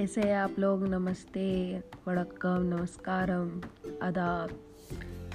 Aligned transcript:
कैसे 0.00 0.20
हैं 0.20 0.36
आप 0.36 0.56
लोग 0.58 0.88
नमस्ते 0.88 1.78
वड़क्कम 2.08 2.62
नमस्कारम 2.62 3.60
आदाब 4.02 4.48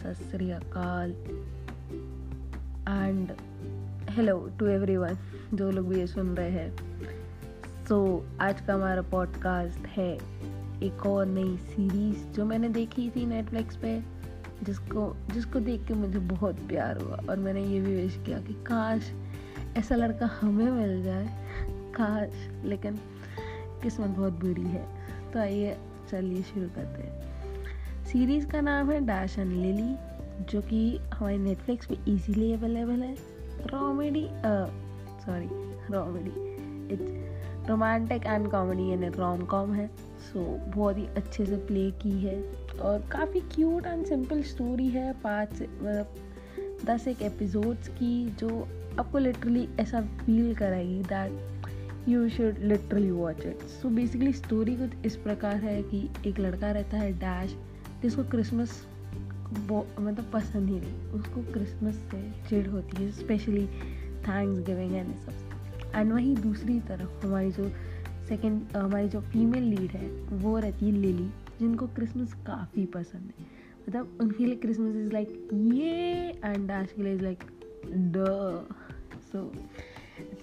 सत 0.03 0.35
अकाल 0.35 1.11
एंड 3.03 3.31
हेलो 4.09 4.51
टू 4.59 4.67
एवरीवन 4.67 5.17
जो 5.53 5.71
लोग 5.71 5.87
भी 5.87 5.99
ये 5.99 6.07
सुन 6.07 6.35
रहे 6.35 6.49
हैं। 6.49 6.77
सो 7.85 8.25
so, 8.33 8.41
आज 8.41 8.61
का 8.61 8.73
हमारा 8.73 9.01
पॉडकास्ट 9.01 9.79
है 9.79 10.17
एक 10.83 11.05
और 11.05 11.25
नई 11.25 11.57
सीरीज़ 11.57 12.17
जो 12.17 12.45
मैंने 12.45 12.69
देखी 12.69 13.09
थी 13.09 13.25
नेटफ्लिक्स 13.25 13.75
पे 13.75 14.03
जिसको 14.63 15.17
जिसको 15.33 15.59
देख 15.59 15.87
के 15.87 15.93
मुझे 15.93 16.19
बहुत 16.19 16.55
प्यार 16.55 16.97
हुआ 16.97 17.19
और 17.29 17.37
मैंने 17.37 17.65
ये 17.65 17.81
भी 17.81 17.95
विश 17.95 18.19
किया 18.25 18.39
कि 18.39 18.53
काश 18.53 19.11
ऐसा 19.77 19.95
लड़का 19.95 20.29
हमें 20.41 20.71
मिल 20.71 21.03
जाए 21.03 21.45
काश 21.69 22.63
लेकिन 22.65 22.99
किस्मत 23.85 24.09
बहुत 24.09 24.33
बुरी 24.33 24.67
है। 24.67 24.85
तो 25.33 25.39
आइए 25.39 25.77
चलिए 26.11 26.41
शुरू 26.41 26.67
करते 26.75 27.03
हैं। 27.03 28.05
सीरीज़ 28.05 28.47
का 28.47 28.61
नाम 28.61 28.91
है 28.91 28.99
डैश 29.01 29.39
एंड 29.39 29.51
लिली 29.51 29.95
जो 30.49 30.61
कि 30.61 30.97
हमारे 31.13 31.37
नेटफ्लिक्स 31.37 31.85
पे 31.85 31.95
इजीली 32.07 32.53
अवेलेबल 32.53 33.01
है। 33.01 33.15
Comedy 33.71 34.27
sorry 35.25 35.47
comedy 35.93 36.33
it's 36.93 37.69
romantic 37.69 38.25
and 38.25 38.51
comedy 38.51 38.89
यानी 38.89 39.07
रोम 39.07 39.41
कॉम 39.45 39.73
है। 39.73 39.87
सो 39.87 40.39
so, 40.39 40.75
बहुत 40.75 40.97
ही 40.97 41.05
अच्छे 41.05 41.45
से 41.45 41.57
प्ले 41.57 41.91
की 41.91 42.11
है। 42.11 42.43
और 42.81 42.99
काफ़ी 43.11 43.39
क्यूट 43.39 43.85
एंड 43.85 44.05
सिंपल 44.05 44.41
स्टोरी 44.43 44.87
है। 44.87 45.13
पाँच 45.13 45.61
मतलब 45.61 46.15
दस 46.85 47.07
एक 47.07 47.21
एपिसोड्स 47.21 47.87
की 47.87 48.29
जो 48.29 48.67
आपको 48.99 49.17
लिटरली 49.17 49.69
ऐसा 49.79 50.01
फील 50.01 50.55
कराएगी 50.55 51.03
that 51.03 51.54
you 52.09 52.27
should 52.29 52.57
literally 52.61 53.11
watch 53.11 53.45
it 53.45 53.61
so 53.69 53.89
basically 53.89 54.33
story 54.33 54.75
कुछ 54.75 55.05
इस 55.05 55.15
प्रकार 55.17 55.55
है 55.57 55.81
कि 55.83 56.09
एक 56.27 56.39
लड़का 56.39 56.71
रहता 56.71 56.97
है 56.97 57.11
डैश 57.19 57.55
जिसको 58.01 58.23
क्रिसमस 58.23 58.85
मतलब 59.51 60.29
पसंद 60.33 60.69
ही 60.69 60.79
नहीं। 60.79 61.09
उसको 61.11 61.41
क्रिसमस 61.53 61.95
से 62.11 62.21
चिड़ 62.49 62.67
होती 62.67 63.03
है 63.03 63.11
स्पेशली 63.11 63.65
थैंक्स 64.27 64.59
गिविंग 64.65 64.93
एंड 64.95 65.15
सब 65.15 65.93
एंड 65.95 66.11
वहीं 66.13 66.35
दूसरी 66.35 66.79
तरफ़ 66.79 67.25
हमारी 67.25 67.51
जो 67.51 67.69
सेकेंड 68.27 68.75
हमारी 68.77 69.09
जो 69.09 69.21
फीमेल 69.21 69.63
लीड 69.63 69.91
है, 69.91 70.07
वो 70.33 70.57
रहती 70.59 70.85
है 70.85 70.91
लिली 70.91 71.29
जिनको 71.59 71.87
क्रिसमस 71.87 72.33
काफ़ी 72.47 72.85
पसंद 72.95 73.31
है। 73.39 73.45
मतलब 73.87 74.17
उनके 74.21 74.45
लिए 74.45 74.55
क्रिसमस 74.55 74.95
इज़ 74.95 75.11
लाइक 75.13 75.49
ये 75.53 76.29
एंड 76.45 76.67
डैश 76.67 76.93
के 76.95 77.03
लिए 77.03 77.13
इज़ 77.13 77.21
लाइक 77.21 77.43
ड 77.87 78.25
सो 79.31 79.51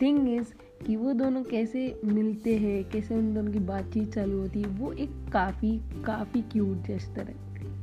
थिंग 0.03 0.29
इज़ 0.29 0.53
कि 0.87 0.97
वो 0.97 1.13
दोनों 1.13 1.43
कैसे 1.43 2.01
मिलते 2.05 2.57
हैं 2.57 2.91
कैसे 2.91 3.15
उन 3.15 3.35
दोनों 3.35 3.53
की 3.53 3.59
बातचीत 3.59 4.15
चालू 4.15 4.39
होती 4.39 4.63
है 4.63 4.69
वो 4.69 4.93
एक 4.93 5.11
काफ़ी 5.33 5.81
काफ़ी 6.07 6.43
क्यूट 6.43 6.83
जेस्टर 6.83 7.23
है 7.23 7.35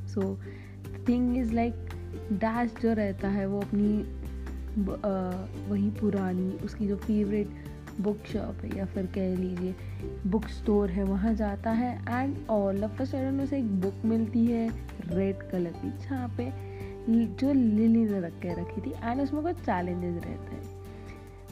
so 0.07 0.39
thing 1.07 1.37
is 1.37 1.53
like 1.53 1.73
dash 2.33 2.73
जो 2.81 2.93
रहता 2.93 3.27
है 3.27 3.45
वो 3.45 3.61
अपनी 3.61 4.01
आ, 4.79 5.31
वही 5.69 5.89
पुरानी 5.89 6.51
उसकी 6.51 6.87
जो 6.87 6.95
फेवरेट 6.95 7.49
बुक 8.01 8.17
शॉप 8.25 8.65
है 8.65 8.77
या 8.77 8.85
फिर 8.85 9.05
कह 9.05 9.35
लीजिए 9.35 9.75
बुक 10.27 10.47
स्टोर 10.47 10.89
है 10.89 11.03
वहाँ 11.03 11.33
जाता 11.33 11.71
है 11.71 12.01
and 12.09 12.35
all 12.49 12.83
of 12.83 13.01
a 13.01 13.05
sudden 13.05 13.41
उसे 13.41 13.57
एक 13.57 13.81
बुक 13.81 13.93
मिलती 14.05 14.45
है 14.45 14.69
रेड 15.07 15.49
कलर 15.49 15.71
की 15.71 15.89
जहाँ 15.89 16.33
पे 16.37 16.51
जो 17.09 17.53
लिली 17.53 17.87
ने 17.87 18.19
रख 18.19 18.39
के 18.39 18.49
रखी 18.49 18.81
थी 18.81 18.93
एंड 19.03 19.21
उसमें 19.21 19.43
कुछ 19.43 19.55
चैलेंजेस 19.55 20.23
रहते 20.23 20.55
हैं। 20.55 20.68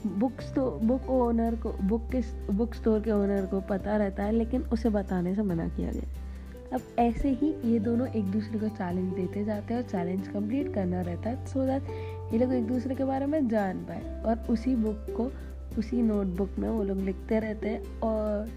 बुक 0.09 0.41
स्टोर 0.41 0.80
बुक 0.83 1.09
ओनर 1.09 1.55
को, 1.55 1.72
बुक 1.83 2.09
के, 2.11 2.22
बुक 2.53 2.73
स्टोर 2.73 3.00
के 3.02 3.11
ओनर 3.11 3.45
को 3.45 3.59
पता 3.69 3.97
रहता 3.97 4.23
है, 4.23 4.31
लेकिन 4.31 4.61
उसे 4.63 4.89
बताने 4.89 5.36
से 5.36 5.41
मना 5.41 5.67
किया 5.67 5.91
गया। 5.91 6.25
अब 6.73 6.81
ऐसे 7.00 7.30
ही 7.31 7.53
ये 7.66 7.79
दोनों 7.79 8.07
एक 8.09 8.25
दूसरे 8.25 8.59
को 8.59 8.68
चैलेंज 8.68 9.13
देते 9.13 9.44
जाते 9.45 9.73
हैं 9.73 9.81
और 9.81 9.90
चैलेंज 9.90 10.28
कंप्लीट 10.28 10.73
करना 10.73 11.01
रहता 11.01 11.29
है 11.29 11.45
सो 11.45 11.66
दैट 11.66 12.34
ये 12.34 12.40
लोग 12.40 12.53
एक 12.53 12.68
दूसरे 12.68 12.95
के 12.95 13.03
बारे 13.03 13.25
में 13.25 13.47
जान 13.47 13.78
पाए। 13.84 14.22
और 14.23 14.45
उसी 14.50 14.75
बुक 14.75 15.06
को, 15.18 15.31
उसी 15.79 16.01
नोटबुक 16.01 16.57
में 16.59 16.69
वो 16.69 16.84
लोग 16.84 17.01
लिखते 17.01 17.39
रहते 17.39 17.69
हैं 17.69 18.00
और 18.00 18.50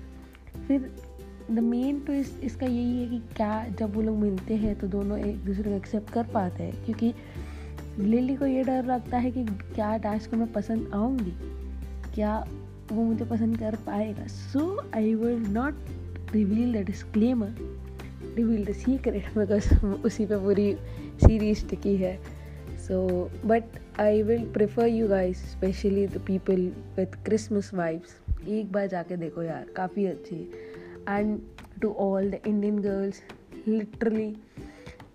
फिर 0.66 0.90
द 1.50 1.58
मेन 1.58 2.00
ट्विस्ट 2.00 2.44
इसका 2.44 2.66
यही 2.66 3.00
है 3.02 3.08
कि 3.08 3.18
क्या 3.36 3.64
जब 3.78 3.94
वो 3.94 4.02
लोग 4.02 4.16
मिलते 4.16 4.56
हैं 4.56 4.78
तो 4.78 4.86
दोनों 4.88 5.18
एक 5.18 5.44
दूसरे 5.44 5.62
को 5.62 5.76
एक्सेप्ट 5.76 6.10
कर 6.10 6.26
पाते 6.34 6.62
हैं, 6.62 6.84
क्योंकि 6.84 7.12
लिली 7.98 8.36
को 8.36 8.46
ये 8.46 8.62
डर 8.62 8.84
लगता 8.84 9.18
है 9.18 9.30
कि 9.30 9.44
क्या 9.44 9.96
डैश 9.98 10.26
को 10.26 10.36
मैं 10.36 10.52
पसंद 10.52 10.90
आऊँगी? 10.94 11.32
क्या 12.14 12.46
वो 12.92 13.02
मुझे 13.04 13.24
पसंद 13.24 13.58
कर 13.58 13.74
पाएगा? 13.74 14.26
So 14.26 14.82
I 14.96 15.14
will 15.14 15.46
not 15.48 15.74
reveal 16.32 16.72
the 16.74 16.86
disclaimer 16.86 17.54
reveal 18.36 18.64
the 18.64 18.72
secret 18.72 19.38
because 19.38 19.86
उसी 19.86 20.26
पे 20.26 20.36
पूरी 20.36 20.74
सीरीज़ 21.16 21.66
टिकी 21.66 21.96
है. 21.96 22.18
So 22.88 23.30
but 23.46 24.00
I 24.00 24.22
will 24.22 24.44
prefer 24.52 24.86
you 24.86 25.08
guys 25.08 25.38
specially 25.52 26.06
the 26.06 26.20
people 26.26 26.60
with 26.96 27.24
Christmas 27.24 27.70
vibes 27.74 28.16
एक 28.48 28.72
बार 28.72 28.86
जाके 28.86 29.16
देखो 29.16 29.42
यार, 29.42 29.66
काफ़ी 29.76 30.06
अच्छी 30.06 30.50
and 31.08 31.38
to 31.82 31.92
all 31.92 32.30
the 32.30 32.38
Indian 32.46 32.78
girls 32.78 33.22
literally 33.68 34.36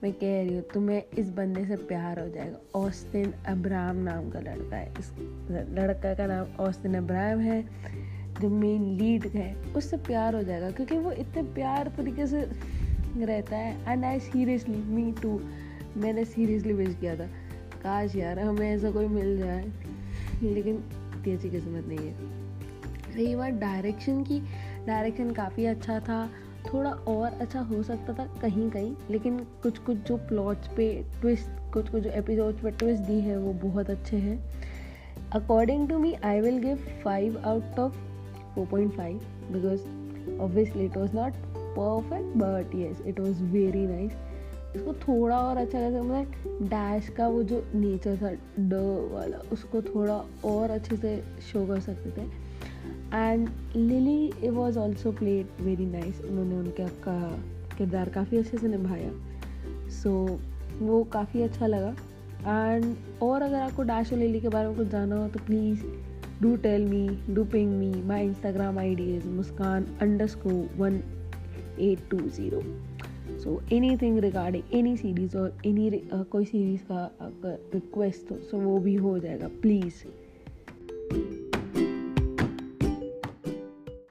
मैं 0.03 0.13
कह 0.13 0.43
रही 0.43 0.55
हूँ, 0.55 0.63
तुम्हें 0.73 1.03
इस 1.17 1.29
बंदे 1.29 1.65
से 1.65 1.75
प्यार 1.75 2.19
हो 2.19 2.29
जाएगा। 2.29 2.79
ऑस्टिन 2.79 3.33
अब्राहम 3.47 3.95
नाम 3.95 4.29
का 4.29 4.39
लड़का 4.39 4.77
है। 4.77 4.93
इस 4.99 5.11
लड़का 5.51 6.13
का 6.13 6.25
नाम 6.27 6.47
ऑस्टिन 6.59 6.95
अब्राहम 6.95 7.39
है। 7.39 7.65
जो 8.41 8.49
मेन 8.49 8.83
लीड 8.83 9.25
है, 9.25 9.55
उससे 9.55 9.97
प्यार 9.97 10.35
हो 10.35 10.43
जाएगा, 10.43 10.71
क्योंकि 10.71 10.97
वो 10.97 11.11
इतने 11.11 11.43
प्यार 11.43 11.87
तरीके 11.97 12.27
से 12.27 12.41
रहता 13.17 13.57
है। 13.57 13.91
And 13.91 14.05
I 14.05 14.19
seriously 14.19 14.77
me 14.77 15.11
too 15.11 15.41
मैंने 15.97 16.25
सीरियसली 16.25 16.73
विश 16.73 16.95
किया 16.95 17.15
था। 17.15 17.25
काश 17.83 18.15
यार, 18.15 18.39
हमें 18.39 18.71
ऐसा 18.71 18.91
कोई 18.91 19.07
मिल 19.07 19.37
जाए। 19.37 19.71
लेकिन 20.43 20.75
इतनी 21.19 21.33
अच्छी 21.33 21.49
किस्मत 21.49 21.85
नहीं 21.87 22.07
है। 22.07 22.15
रही 23.15 23.35
बात 23.35 23.53
डायरेक्शन 23.53 24.23
की 24.23 24.39
डायरेक्शन 24.87 25.31
काफ़ी 25.31 25.65
अच्छा 25.65 25.99
था। 25.99 26.29
थोड़ा 26.73 26.89
और 26.89 27.31
अच्छा 27.31 27.59
हो 27.59 27.83
सकता 27.83 28.13
था 28.13 28.25
कहीं 28.41 28.69
कहीं, 28.69 28.95
लेकिन 29.09 29.37
कुछ 29.63 29.77
कुछ 29.77 29.97
जो 29.97 30.17
प्लॉट्स 30.17 30.67
पे 30.67 31.05
ट्विस्ट 31.21 31.73
कुछ 31.73 31.89
कुछ 31.89 32.03
जो 32.03 32.09
एपिसोड्स 32.09 32.59
पे 32.59 32.71
ट्विस्ट 32.71 33.03
दी 33.03 33.19
है, 33.19 33.37
वो 33.37 33.53
बहुत 33.53 33.89
अच्छे 33.89 34.17
हैं। 34.17 34.39
According 35.31 35.89
to 35.89 35.99
me 35.99 36.13
I 36.13 36.41
will 36.41 36.57
give 36.59 36.75
five 37.03 37.37
out 37.45 37.79
of 37.79 37.93
four 38.55 38.65
point 38.65 38.93
five 38.93 39.21
because 39.51 40.39
obviously 40.41 40.85
it 40.85 40.97
was 40.97 41.15
not 41.15 41.33
perfect 41.77 42.37
but 42.37 42.75
yes 42.75 43.01
it 43.01 43.19
was 43.19 43.43
very 43.43 43.85
nice 43.87 44.11
इसको 44.75 44.93
थोड़ा 44.93 45.39
और 45.39 45.57
अच्छा 45.57 45.79
लगा 45.79 46.01
मतलब 46.03 46.57
डैश 46.61 47.09
का 47.09 47.27
वो 47.27 47.43
जो 47.43 47.63
नेचर 47.75 48.17
था 48.17 48.31
ड 48.59 48.73
वाला, 49.13 49.37
उसको 49.51 49.81
थोड़ा 49.81 50.25
और 50.45 50.69
अच्छे 50.69 50.97
से 50.97 51.23
शो 51.51 51.65
कर 51.67 51.79
सकते 51.79 52.09
थे। 52.11 52.44
And 53.13 53.49
Lily 53.75 54.49
was 54.49 54.79
also 54.79 55.11
played 55.11 55.61
very 55.61 55.85
nice 55.85 56.21
उन्होंने 56.21 56.55
उनका 56.55 56.87
का 56.87 57.19
किरदार 57.77 58.09
काफ़ी 58.09 58.37
अच्छे 58.37 58.57
से 58.57 58.67
निभाया। 58.67 59.11
सो 59.91 60.27
so, 60.27 60.81
वो 60.81 61.03
काफ़ी 61.03 61.41
अच्छा 61.41 61.67
लगा। 61.67 61.95
एंड 62.47 62.95
और 63.21 63.41
अगर 63.41 63.55
आपको 63.55 63.83
डैश 63.83 64.13
और 64.13 64.19
लिली 64.19 64.39
के 64.39 64.49
बारे 64.49 64.67
में 64.67 64.77
कुछ 64.77 64.87
जाना 64.87 65.15
हो 65.15 65.27
तो 65.27 65.39
please 65.39 65.83
do 66.41 66.55
tell 66.55 66.85
me 66.85 67.07
do 67.33 67.43
ping 67.43 67.71
me 67.71 68.03
my 68.03 68.25
Instagram 68.25 68.79
I 68.79 68.95
D 68.95 69.15
is 69.15 69.27
Muskan 69.27 69.85
underscore 70.27 70.49
one 70.77 71.01
eight 71.79 71.99
two 72.09 72.17
zero 72.17 72.61
so 73.43 73.61
anything 73.97 74.19
regarding 74.19 74.63
any 74.73 74.97
series 74.97 75.37
और 75.37 75.57
एनी 75.65 75.89
कोई 76.13 76.45
सीरीज़ 76.45 76.81
का 76.91 77.11
रिक्वेस्ट 77.73 78.31
हो 78.31 78.37
सो 78.51 78.57
वो 78.57 78.77
भी 78.79 78.95
हो 78.95 79.17
जाएगा 79.19 79.47
प्लीज़ 79.61 80.03